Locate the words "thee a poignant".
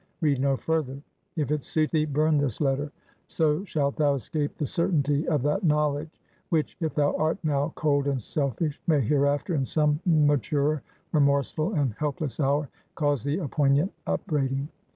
13.23-13.93